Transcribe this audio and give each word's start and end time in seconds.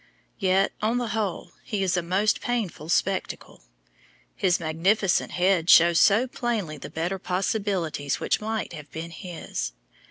Yet, 0.39 0.71
on 0.81 0.97
the 0.97 1.09
whole, 1.09 1.51
he 1.63 1.83
is 1.83 1.95
a 1.95 2.01
most 2.01 2.41
painful 2.41 2.89
spectacle. 2.89 3.61
His 4.35 4.59
magnificent 4.59 5.33
head 5.33 5.69
shows 5.69 5.99
so 5.99 6.25
plainly 6.25 6.79
the 6.79 6.89
better 6.89 7.19
possibilities 7.19 8.19
which 8.19 8.41
might 8.41 8.73
have 8.73 8.89
been 8.91 9.11
his. 9.11 9.73